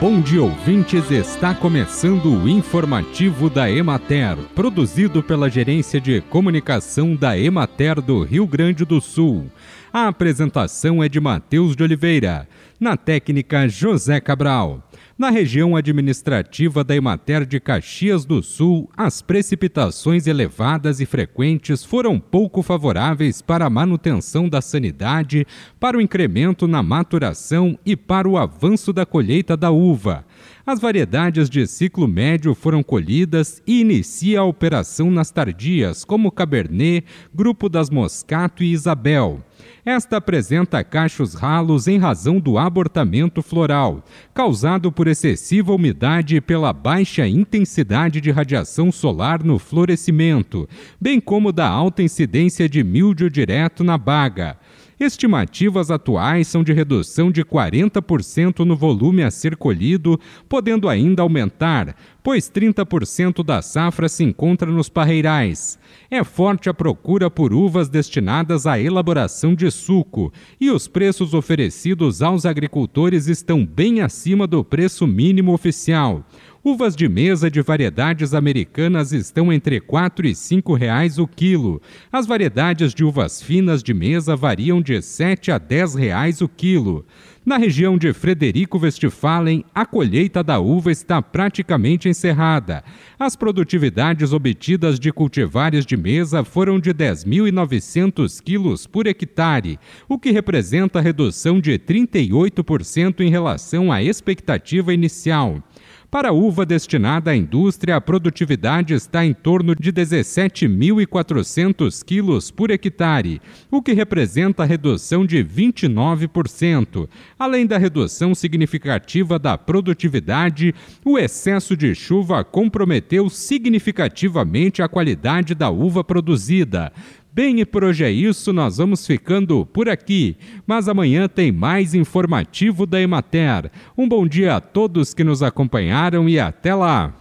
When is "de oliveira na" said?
11.76-12.96